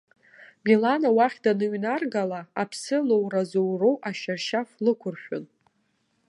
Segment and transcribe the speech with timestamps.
[0.65, 5.45] Милана уахь даныҩнаргала, аԥсы лоуразоуроу ашьаршьаф лықәыршәын.